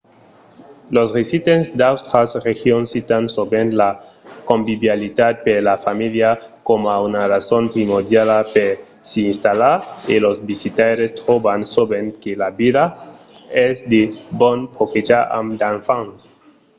los 0.95 1.09
residents 1.19 1.65
d'autras 1.79 2.29
regions 2.49 2.85
citan 2.93 3.23
sovent 3.35 3.69
la 3.81 3.91
convivialitat 4.51 5.33
per 5.45 5.57
la 5.69 5.75
familha 5.85 6.29
coma 6.67 6.93
una 7.07 7.23
rason 7.33 7.63
primordiala 7.75 8.37
per 8.55 8.69
s'i 9.09 9.21
installar 9.31 9.77
e 10.13 10.15
los 10.25 10.37
visitaires 10.51 11.15
tròban 11.21 11.59
sovent 11.75 12.07
que 12.21 12.31
la 12.43 12.49
vila 12.59 12.85
es 13.67 13.77
de 13.91 14.03
bon 14.41 14.59
profechar 14.75 15.23
amb 15.39 15.49
d'enfants 15.61 16.15